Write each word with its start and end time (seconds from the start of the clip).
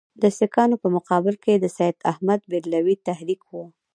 د 0.21 0.23
سیکهانو 0.37 0.75
په 0.83 0.87
مقابل 0.95 1.35
کې 1.43 1.53
د 1.57 1.65
سید 1.77 1.95
احمدبرېلوي 2.11 2.95
تحریک 3.07 3.41
وو. 3.49 3.63